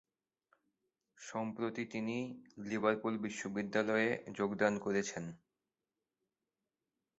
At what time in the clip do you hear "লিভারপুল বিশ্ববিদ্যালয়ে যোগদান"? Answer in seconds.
2.65-4.73